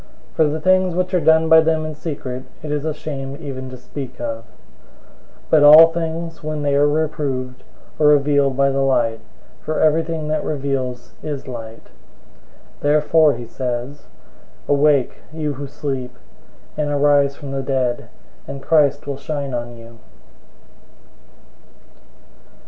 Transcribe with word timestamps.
005:012 0.31 0.35
For 0.37 0.43
the 0.45 0.59
things 0.59 0.95
which 0.95 1.13
are 1.13 1.19
done 1.19 1.47
by 1.47 1.61
them 1.61 1.85
in 1.85 1.93
secret, 1.93 2.45
it 2.63 2.71
is 2.71 2.85
a 2.85 2.91
shame 2.95 3.37
even 3.39 3.69
to 3.69 3.77
speak 3.77 4.19
of. 4.19 4.45
005:013 5.51 5.51
But 5.51 5.61
all 5.63 5.91
things, 5.93 6.43
when 6.43 6.63
they 6.63 6.73
are 6.75 6.87
reproved, 6.87 7.61
are 7.99 8.07
revealed 8.07 8.57
by 8.57 8.71
the 8.71 8.81
light, 8.81 9.19
for 9.61 9.79
everything 9.79 10.27
that 10.29 10.43
reveals 10.43 11.13
is 11.21 11.47
light. 11.47 11.91
005:014 12.79 12.79
Therefore 12.81 13.33
he 13.35 13.45
says, 13.45 14.07
"Awake, 14.67 15.17
you 15.31 15.53
who 15.53 15.67
sleep, 15.67 16.17
and 16.75 16.89
arise 16.89 17.35
from 17.35 17.51
the 17.51 17.61
dead, 17.61 18.09
and 18.47 18.63
Christ 18.63 19.05
will 19.05 19.17
shine 19.17 19.53
on 19.53 19.77
you." 19.77 19.99